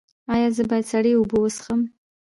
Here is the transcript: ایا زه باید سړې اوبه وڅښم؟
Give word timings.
ایا 0.33 0.47
زه 0.55 0.63
باید 0.69 0.85
سړې 0.91 1.11
اوبه 1.15 1.37
وڅښم؟ 1.39 1.81